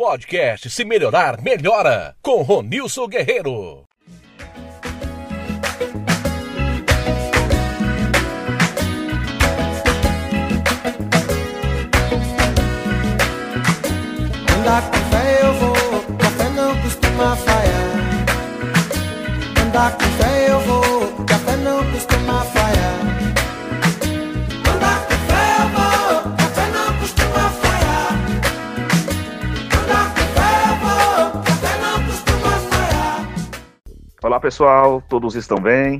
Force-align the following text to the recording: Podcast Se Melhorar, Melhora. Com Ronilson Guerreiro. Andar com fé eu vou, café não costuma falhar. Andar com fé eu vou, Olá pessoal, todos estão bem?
Podcast 0.00 0.70
Se 0.70 0.84
Melhorar, 0.84 1.42
Melhora. 1.42 2.14
Com 2.22 2.42
Ronilson 2.42 3.08
Guerreiro. 3.08 3.84
Andar 14.56 14.82
com 14.88 14.98
fé 15.10 15.40
eu 15.42 15.52
vou, 15.54 16.16
café 16.16 16.48
não 16.50 16.80
costuma 16.80 17.34
falhar. 17.34 17.98
Andar 19.66 19.96
com 19.98 20.04
fé 20.04 20.46
eu 20.48 20.60
vou, 20.60 20.87
Olá 34.20 34.40
pessoal, 34.40 35.00
todos 35.00 35.36
estão 35.36 35.58
bem? 35.58 35.96